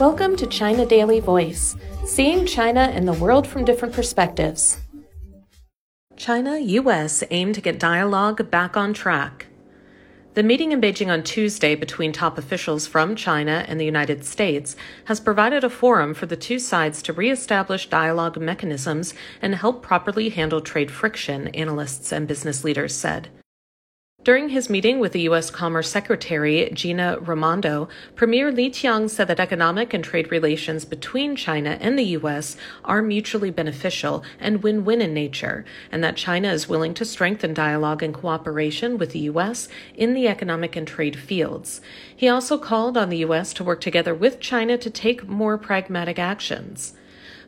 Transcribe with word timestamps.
Welcome 0.00 0.34
to 0.38 0.46
China 0.48 0.84
Daily 0.84 1.20
Voice, 1.20 1.76
seeing 2.04 2.46
China 2.46 2.80
and 2.80 3.06
the 3.06 3.12
world 3.12 3.46
from 3.46 3.64
different 3.64 3.94
perspectives. 3.94 4.80
China 6.16 6.58
US 6.58 7.22
aim 7.30 7.52
to 7.52 7.60
get 7.60 7.78
dialogue 7.78 8.50
back 8.50 8.76
on 8.76 8.92
track. 8.92 9.46
The 10.34 10.42
meeting 10.42 10.72
in 10.72 10.80
Beijing 10.80 11.12
on 11.12 11.22
Tuesday 11.22 11.76
between 11.76 12.10
top 12.10 12.38
officials 12.38 12.88
from 12.88 13.14
China 13.14 13.64
and 13.68 13.78
the 13.78 13.84
United 13.84 14.24
States 14.24 14.74
has 15.04 15.20
provided 15.20 15.62
a 15.62 15.70
forum 15.70 16.12
for 16.12 16.26
the 16.26 16.36
two 16.36 16.58
sides 16.58 17.00
to 17.02 17.12
reestablish 17.12 17.88
dialogue 17.88 18.36
mechanisms 18.36 19.14
and 19.40 19.54
help 19.54 19.80
properly 19.80 20.30
handle 20.30 20.60
trade 20.60 20.90
friction, 20.90 21.46
analysts 21.54 22.10
and 22.10 22.26
business 22.26 22.64
leaders 22.64 22.92
said. 22.92 23.28
During 24.24 24.48
his 24.48 24.70
meeting 24.70 25.00
with 25.00 25.12
the 25.12 25.20
U.S. 25.28 25.50
Commerce 25.50 25.90
Secretary 25.90 26.70
Gina 26.72 27.18
Raimondo, 27.20 27.90
Premier 28.16 28.50
Li 28.50 28.70
Qiang 28.70 29.10
said 29.10 29.28
that 29.28 29.38
economic 29.38 29.92
and 29.92 30.02
trade 30.02 30.32
relations 30.32 30.86
between 30.86 31.36
China 31.36 31.76
and 31.78 31.98
the 31.98 32.16
U.S. 32.16 32.56
are 32.86 33.02
mutually 33.02 33.50
beneficial 33.50 34.24
and 34.40 34.62
win 34.62 34.86
win 34.86 35.02
in 35.02 35.12
nature, 35.12 35.66
and 35.92 36.02
that 36.02 36.16
China 36.16 36.48
is 36.48 36.70
willing 36.70 36.94
to 36.94 37.04
strengthen 37.04 37.52
dialogue 37.52 38.02
and 38.02 38.14
cooperation 38.14 38.96
with 38.96 39.12
the 39.12 39.18
U.S. 39.30 39.68
in 39.94 40.14
the 40.14 40.26
economic 40.26 40.74
and 40.74 40.88
trade 40.88 41.18
fields. 41.18 41.82
He 42.16 42.26
also 42.26 42.56
called 42.56 42.96
on 42.96 43.10
the 43.10 43.18
U.S. 43.18 43.52
to 43.52 43.64
work 43.64 43.82
together 43.82 44.14
with 44.14 44.40
China 44.40 44.78
to 44.78 44.88
take 44.88 45.28
more 45.28 45.58
pragmatic 45.58 46.18
actions. 46.18 46.94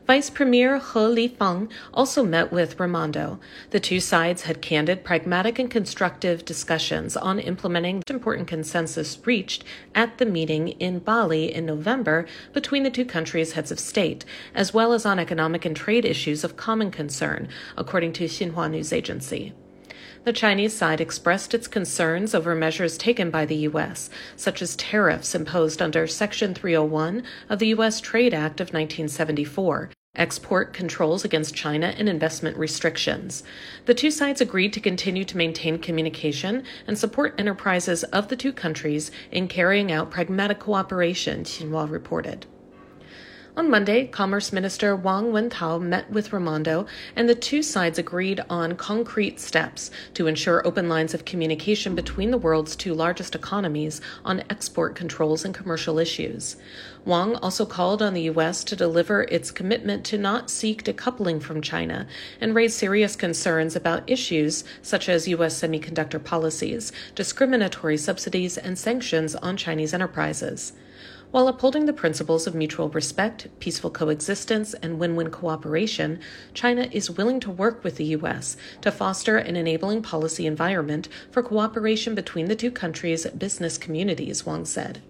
Vice 0.07 0.29
Premier 0.29 0.77
He 0.77 0.83
Lifeng 0.83 1.69
also 1.93 2.23
met 2.23 2.49
with 2.49 2.79
Raimondo. 2.79 3.41
The 3.71 3.81
two 3.81 3.99
sides 3.99 4.43
had 4.43 4.61
candid, 4.61 5.03
pragmatic, 5.03 5.59
and 5.59 5.69
constructive 5.69 6.45
discussions 6.45 7.17
on 7.17 7.39
implementing 7.39 8.03
the 8.07 8.13
important 8.13 8.47
consensus 8.47 9.19
reached 9.25 9.65
at 9.93 10.17
the 10.17 10.25
meeting 10.25 10.69
in 10.69 10.99
Bali 10.99 11.53
in 11.53 11.65
November 11.65 12.25
between 12.53 12.83
the 12.83 12.89
two 12.89 13.03
countries' 13.03 13.51
heads 13.51 13.69
of 13.69 13.81
state, 13.81 14.23
as 14.55 14.73
well 14.73 14.93
as 14.93 15.05
on 15.05 15.19
economic 15.19 15.65
and 15.65 15.75
trade 15.75 16.05
issues 16.05 16.45
of 16.45 16.55
common 16.55 16.89
concern, 16.89 17.49
according 17.75 18.13
to 18.13 18.29
Xinhua 18.29 18.71
News 18.71 18.93
Agency. 18.93 19.53
The 20.23 20.31
Chinese 20.33 20.73
side 20.73 21.01
expressed 21.01 21.53
its 21.53 21.67
concerns 21.67 22.33
over 22.33 22.55
measures 22.55 22.97
taken 22.97 23.29
by 23.29 23.45
the 23.45 23.55
U.S., 23.55 24.09
such 24.37 24.61
as 24.61 24.77
tariffs 24.77 25.35
imposed 25.35 25.81
under 25.81 26.07
Section 26.07 26.53
301 26.53 27.23
of 27.49 27.59
the 27.59 27.67
U.S. 27.67 27.99
Trade 28.01 28.33
Act 28.33 28.61
of 28.61 28.67
1974, 28.67 29.91
export 30.17 30.73
controls 30.73 31.23
against 31.23 31.55
China, 31.55 31.93
and 31.97 32.09
investment 32.09 32.57
restrictions. 32.57 33.43
The 33.85 33.93
two 33.93 34.11
sides 34.11 34.41
agreed 34.41 34.73
to 34.73 34.79
continue 34.79 35.23
to 35.25 35.37
maintain 35.37 35.79
communication 35.79 36.63
and 36.87 36.97
support 36.97 37.35
enterprises 37.37 38.03
of 38.05 38.27
the 38.27 38.35
two 38.35 38.51
countries 38.51 39.11
in 39.31 39.47
carrying 39.47 39.91
out 39.91 40.11
pragmatic 40.11 40.59
cooperation, 40.59 41.43
Xinhua 41.43 41.89
reported. 41.89 42.45
On 43.57 43.71
Monday, 43.71 44.05
Commerce 44.05 44.53
Minister 44.53 44.95
Wang 44.95 45.31
Wentao 45.31 45.81
met 45.81 46.11
with 46.11 46.31
Raimondo, 46.31 46.85
and 47.15 47.27
the 47.27 47.33
two 47.33 47.63
sides 47.63 47.97
agreed 47.97 48.39
on 48.51 48.75
concrete 48.75 49.39
steps 49.39 49.89
to 50.13 50.27
ensure 50.27 50.61
open 50.63 50.87
lines 50.87 51.15
of 51.15 51.25
communication 51.25 51.95
between 51.95 52.29
the 52.29 52.37
world's 52.37 52.75
two 52.75 52.93
largest 52.93 53.33
economies 53.33 53.99
on 54.23 54.43
export 54.47 54.93
controls 54.93 55.43
and 55.43 55.55
commercial 55.55 55.97
issues. 55.97 56.57
Wang 57.03 57.35
also 57.37 57.65
called 57.65 58.03
on 58.03 58.13
the 58.13 58.29
U.S. 58.33 58.63
to 58.63 58.75
deliver 58.75 59.23
its 59.23 59.49
commitment 59.49 60.05
to 60.05 60.19
not 60.19 60.51
seek 60.51 60.83
decoupling 60.83 61.41
from 61.41 61.59
China 61.59 62.05
and 62.39 62.53
raised 62.53 62.77
serious 62.77 63.15
concerns 63.15 63.75
about 63.75 64.07
issues 64.07 64.65
such 64.83 65.09
as 65.09 65.27
U.S. 65.29 65.59
semiconductor 65.59 66.23
policies, 66.23 66.91
discriminatory 67.15 67.97
subsidies, 67.97 68.55
and 68.55 68.77
sanctions 68.77 69.33
on 69.33 69.57
Chinese 69.57 69.95
enterprises. 69.95 70.73
While 71.31 71.49
upholding 71.49 71.85
the 71.85 71.93
principles 71.93 72.47
of 72.47 72.55
mutual 72.55 72.87
respect, 72.89 73.47
peaceful 73.59 73.89
coexistence, 73.89 74.73
and 74.75 74.97
win 74.97 75.17
win 75.17 75.29
cooperation, 75.29 76.21
China 76.53 76.87
is 76.91 77.11
willing 77.11 77.41
to 77.41 77.51
work 77.51 77.83
with 77.83 77.97
the 77.97 78.05
U.S. 78.05 78.55
to 78.81 78.91
foster 78.91 79.35
an 79.35 79.57
enabling 79.57 80.03
policy 80.03 80.45
environment 80.45 81.09
for 81.29 81.43
cooperation 81.43 82.15
between 82.15 82.45
the 82.45 82.55
two 82.55 82.71
countries' 82.71 83.27
business 83.27 83.77
communities, 83.77 84.45
Wang 84.45 84.63
said. 84.63 85.01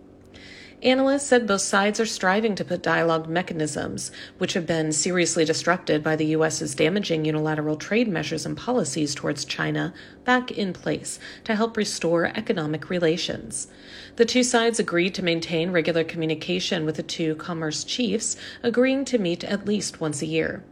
Analysts 0.83 1.25
said 1.25 1.47
both 1.47 1.61
sides 1.61 1.99
are 1.99 2.05
striving 2.05 2.53
to 2.53 2.63
put 2.63 2.83
dialogue 2.83 3.27
mechanisms, 3.27 4.11
which 4.37 4.53
have 4.53 4.67
been 4.67 4.91
seriously 4.91 5.43
disrupted 5.43 6.03
by 6.03 6.15
the 6.15 6.27
U.S.'s 6.27 6.75
damaging 6.75 7.25
unilateral 7.25 7.77
trade 7.77 8.07
measures 8.07 8.45
and 8.45 8.55
policies 8.55 9.15
towards 9.15 9.43
China, 9.43 9.91
back 10.23 10.51
in 10.51 10.73
place 10.73 11.19
to 11.45 11.55
help 11.55 11.77
restore 11.77 12.25
economic 12.25 12.91
relations. 12.91 13.69
The 14.17 14.25
two 14.25 14.43
sides 14.43 14.79
agreed 14.79 15.15
to 15.15 15.23
maintain 15.23 15.71
regular 15.71 16.03
communication 16.03 16.85
with 16.85 16.97
the 16.97 17.03
two 17.03 17.33
commerce 17.37 17.83
chiefs, 17.83 18.37
agreeing 18.61 19.03
to 19.05 19.17
meet 19.17 19.43
at 19.43 19.65
least 19.65 19.99
once 19.99 20.21
a 20.21 20.27
year. 20.27 20.63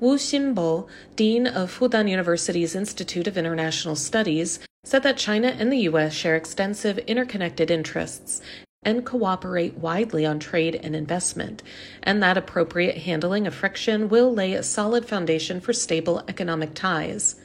Wu 0.00 0.16
Xinbo, 0.16 0.88
Dean 1.14 1.46
of 1.46 1.78
Fudan 1.78 2.08
University's 2.08 2.74
Institute 2.74 3.26
of 3.26 3.36
International 3.36 3.96
Studies, 3.96 4.60
said 4.82 5.02
that 5.02 5.18
China 5.18 5.48
and 5.48 5.70
the 5.70 5.80
U.S. 5.80 6.14
share 6.14 6.36
extensive 6.36 6.96
interconnected 7.00 7.70
interests 7.70 8.40
and 8.82 9.04
cooperate 9.04 9.76
widely 9.76 10.24
on 10.24 10.38
trade 10.38 10.74
and 10.74 10.96
investment, 10.96 11.62
and 12.02 12.22
that 12.22 12.38
appropriate 12.38 12.96
handling 12.96 13.46
of 13.46 13.54
friction 13.54 14.08
will 14.08 14.32
lay 14.32 14.54
a 14.54 14.62
solid 14.62 15.04
foundation 15.04 15.60
for 15.60 15.74
stable 15.74 16.22
economic 16.28 16.72
ties. 16.72 17.36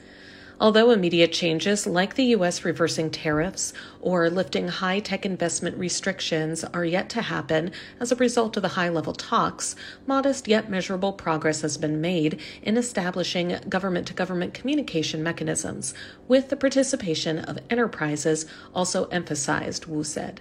Although 0.58 0.90
immediate 0.92 1.32
changes 1.32 1.86
like 1.86 2.14
the 2.14 2.24
U.S. 2.36 2.64
reversing 2.64 3.10
tariffs 3.10 3.74
or 4.00 4.30
lifting 4.30 4.68
high 4.68 5.00
tech 5.00 5.26
investment 5.26 5.76
restrictions 5.76 6.64
are 6.64 6.86
yet 6.86 7.10
to 7.10 7.20
happen 7.20 7.70
as 8.00 8.10
a 8.10 8.16
result 8.16 8.56
of 8.56 8.62
the 8.62 8.68
high 8.70 8.88
level 8.88 9.12
talks, 9.12 9.76
modest 10.06 10.48
yet 10.48 10.70
measurable 10.70 11.12
progress 11.12 11.60
has 11.60 11.76
been 11.76 12.00
made 12.00 12.40
in 12.62 12.78
establishing 12.78 13.58
government 13.68 14.06
to 14.06 14.14
government 14.14 14.54
communication 14.54 15.22
mechanisms, 15.22 15.92
with 16.26 16.48
the 16.48 16.56
participation 16.56 17.38
of 17.40 17.58
enterprises 17.68 18.46
also 18.74 19.04
emphasized, 19.08 19.84
Wu 19.84 20.02
said. 20.02 20.40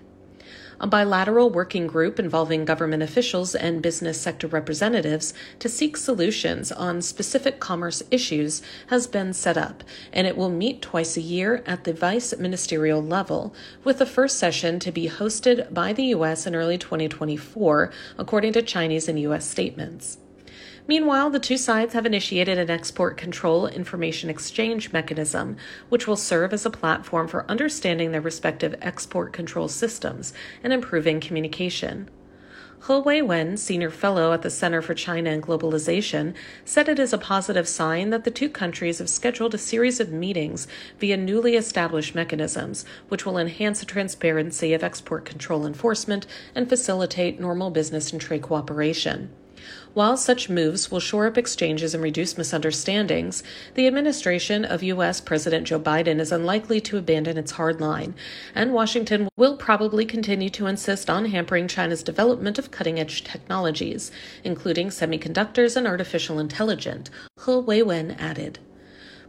A 0.80 0.88
bilateral 0.88 1.50
working 1.50 1.88
group 1.88 2.19
involving 2.19 2.66
government 2.66 3.02
officials 3.02 3.56
and 3.56 3.81
business 3.81 4.19
sector 4.19 4.47
representatives 4.47 5.34
to 5.59 5.69
seek 5.69 5.96
solutions 5.96 6.72
on 6.72 7.02
specific 7.02 7.62
commerce 7.62 8.03
issues 8.12 8.62
has 8.88 9.08
been 9.08 9.31
set 9.31 9.58
up, 9.58 9.84
and 10.12 10.28
it 10.28 10.36
will 10.36 10.50
meet 10.50 10.81
twice 10.81 11.16
a 11.16 11.22
year 11.22 11.63
at 11.66 11.86
the 11.86 11.94
vice 11.94 12.38
ministerial 12.38 13.02
level, 13.02 13.56
with 13.86 14.00
the 14.00 14.06
first 14.06 14.38
session 14.38 14.80
to 14.80 14.91
be 14.91 15.08
hosted 15.08 15.74
by 15.74 15.94
the 15.94 16.08
U.S. 16.08 16.46
in 16.46 16.56
early 16.56 16.78
2024, 16.78 17.92
according 18.18 18.52
to 18.53 18.62
Chinese 18.62 19.07
and 19.07 19.19
U.S. 19.22 19.46
statements. 19.46 20.18
Meanwhile, 20.88 21.31
the 21.31 21.40
two 21.40 21.57
sides 21.57 21.96
have 21.96 22.06
initiated 22.06 22.59
an 22.59 22.69
export 22.69 23.18
control 23.18 23.66
information 23.66 24.29
exchange 24.29 24.94
mechanism, 24.94 25.57
which 25.90 26.06
will 26.06 26.16
serve 26.16 26.53
as 26.53 26.63
a 26.63 26.69
platform 26.69 27.28
for 27.28 27.50
understanding 27.50 28.12
their 28.12 28.22
respective 28.22 28.75
export 28.81 29.34
control 29.34 29.68
systems 29.68 30.31
and 30.63 30.72
improving 30.72 31.19
communication. 31.19 32.07
He 32.85 32.94
Weiwen, 32.94 33.57
senior 33.57 33.90
fellow 33.90 34.31
at 34.31 34.44
the 34.44 34.51
Center 34.51 34.79
for 34.79 34.94
China 34.94 35.31
and 35.31 35.41
Globalization, 35.41 36.35
said 36.63 36.88
it 36.88 37.00
is 37.00 37.13
a 37.13 37.18
positive 37.18 37.68
sign 37.68 38.12
that 38.12 38.24
the 38.24 38.29
two 38.29 38.47
countries 38.47 39.00
have 39.00 39.09
scheduled 39.09 39.56
a 39.56 39.57
series 39.57 40.00
of 40.00 40.12
meetings 40.12 40.68
via 41.00 41.18
newly 41.18 41.56
established 41.56 42.13
mechanisms, 42.13 42.85
which 43.09 43.25
will 43.25 43.40
enhance 43.40 43.79
the 43.79 43.88
transparency 43.88 44.72
of 44.72 44.84
export 44.84 45.25
control 45.25 45.66
enforcement 45.66 46.28
and 46.53 46.69
facilitate 46.69 47.40
normal 47.40 47.72
business 47.72 48.12
and 48.12 48.22
trade 48.22 48.44
cooperation. 48.44 49.31
While 49.93 50.17
such 50.17 50.49
moves 50.49 50.91
will 50.91 50.99
shore 50.99 51.25
up 51.25 51.37
exchanges 51.37 51.93
and 51.93 52.03
reduce 52.03 52.37
misunderstandings, 52.37 53.43
the 53.75 53.87
administration 53.87 54.65
of 54.65 54.83
U.S. 54.83 55.21
President 55.21 55.67
Joe 55.67 55.79
Biden 55.79 56.19
is 56.19 56.31
unlikely 56.31 56.81
to 56.81 56.97
abandon 56.97 57.37
its 57.37 57.51
hard 57.51 57.79
line, 57.79 58.13
and 58.53 58.73
Washington 58.73 59.29
will 59.37 59.55
probably 59.57 60.05
continue 60.05 60.50
to 60.50 60.67
insist 60.67 61.09
on 61.09 61.25
hampering 61.25 61.67
China's 61.67 62.03
development 62.03 62.59
of 62.59 62.71
cutting 62.71 63.00
edge 63.00 63.23
technologies, 63.23 64.12
including 64.44 64.89
semiconductors 64.89 65.75
and 65.75 65.88
artificial 65.88 66.39
intelligence, 66.39 67.09
He 67.45 67.51
Weiwen 67.51 68.19
added. 68.19 68.59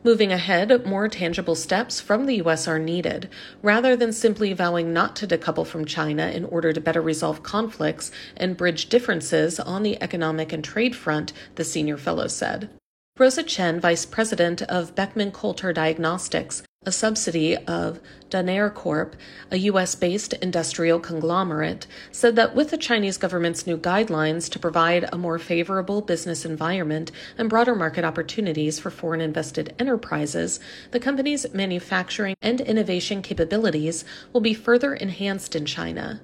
Moving 0.07 0.31
ahead, 0.31 0.87
more 0.87 1.09
tangible 1.09 1.57
steps 1.57 2.01
from 2.01 2.27
the 2.27 2.37
U.S. 2.37 2.69
are 2.69 2.79
needed, 2.79 3.29
rather 3.61 3.97
than 3.97 4.13
simply 4.13 4.53
vowing 4.53 4.93
not 4.93 5.17
to 5.17 5.27
decouple 5.27 5.67
from 5.67 5.85
China 5.85 6.29
in 6.29 6.45
order 6.45 6.73
to 6.73 6.81
better 6.81 7.03
resolve 7.03 7.43
conflicts 7.43 8.13
and 8.37 8.57
bridge 8.57 8.89
differences 8.89 9.59
on 9.59 9.83
the 9.83 10.01
economic 10.01 10.53
and 10.53 10.63
trade 10.63 10.95
front, 10.95 11.33
the 11.57 11.65
senior 11.65 11.97
fellow 11.97 12.29
said. 12.29 12.71
Rosa 13.19 13.43
Chen, 13.43 13.81
vice 13.81 14.07
president 14.07 14.63
of 14.63 14.95
Beckman 14.95 15.33
Coulter 15.33 15.73
Diagnostics, 15.73 16.63
a 16.87 16.93
subsidy 16.93 17.57
of 17.57 18.01
Danaher 18.31 18.73
Corp, 18.73 19.17
a 19.51 19.59
U.S. 19.59 19.95
based 19.95 20.33
industrial 20.35 21.01
conglomerate, 21.01 21.87
said 22.13 22.37
that 22.37 22.55
with 22.55 22.71
the 22.71 22.79
Chinese 22.79 23.19
government's 23.19 23.67
new 23.67 23.77
guidelines 23.77 24.49
to 24.51 24.59
provide 24.59 25.09
a 25.13 25.19
more 25.19 25.39
favorable 25.39 26.01
business 26.01 26.45
environment 26.45 27.11
and 27.37 27.51
broader 27.51 27.75
market 27.75 28.05
opportunities 28.05 28.79
for 28.79 28.91
foreign 28.91 29.21
invested 29.21 29.75
enterprises, 29.79 30.61
the 30.93 31.01
company's 31.01 31.53
manufacturing 31.53 32.37
and 32.41 32.61
innovation 32.61 33.21
capabilities 33.21 34.05
will 34.33 34.41
be 34.41 34.55
further 34.55 34.95
enhanced 34.95 35.57
in 35.57 35.67
China. 35.67 36.21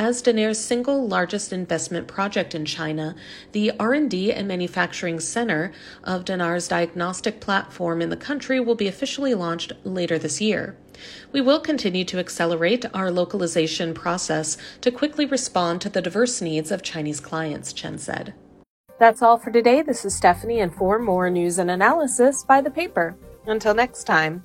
As 0.00 0.22
Danaher's 0.22 0.58
single 0.58 1.06
largest 1.06 1.52
investment 1.52 2.08
project 2.08 2.54
in 2.54 2.64
China, 2.64 3.14
the 3.52 3.70
R&D 3.78 4.32
and 4.32 4.48
Manufacturing 4.48 5.20
Center 5.20 5.72
of 6.02 6.24
Danaher's 6.24 6.68
diagnostic 6.68 7.38
platform 7.38 8.00
in 8.00 8.08
the 8.08 8.16
country 8.16 8.60
will 8.60 8.74
be 8.74 8.88
officially 8.88 9.34
launched 9.34 9.74
later 9.84 10.18
this 10.18 10.40
year. 10.40 10.74
We 11.32 11.42
will 11.42 11.60
continue 11.60 12.06
to 12.06 12.18
accelerate 12.18 12.86
our 12.94 13.10
localization 13.10 13.92
process 13.92 14.56
to 14.80 14.90
quickly 14.90 15.26
respond 15.26 15.82
to 15.82 15.90
the 15.90 16.00
diverse 16.00 16.40
needs 16.40 16.70
of 16.70 16.82
Chinese 16.82 17.20
clients, 17.20 17.74
Chen 17.74 17.98
said. 17.98 18.32
That's 18.98 19.20
all 19.20 19.36
for 19.36 19.50
today. 19.50 19.82
This 19.82 20.06
is 20.06 20.14
Stephanie, 20.14 20.60
and 20.60 20.74
for 20.74 20.98
more 20.98 21.28
news 21.28 21.58
and 21.58 21.70
analysis, 21.70 22.42
by 22.42 22.62
the 22.62 22.70
paper. 22.70 23.16
Until 23.46 23.74
next 23.74 24.04
time. 24.04 24.44